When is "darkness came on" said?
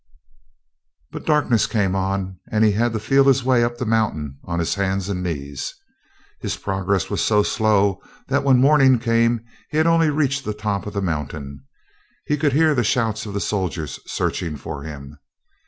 1.27-2.39